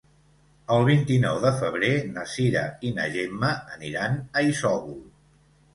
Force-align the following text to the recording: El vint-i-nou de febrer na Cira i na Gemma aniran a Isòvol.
El 0.75 0.85
vint-i-nou 0.87 1.37
de 1.43 1.51
febrer 1.59 1.91
na 2.15 2.25
Cira 2.33 2.65
i 2.89 2.93
na 2.97 3.07
Gemma 3.19 3.53
aniran 3.79 4.21
a 4.43 4.49
Isòvol. 4.53 5.03